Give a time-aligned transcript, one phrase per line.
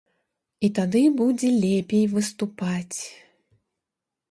[0.67, 2.99] І тады будзе лепей выступаць.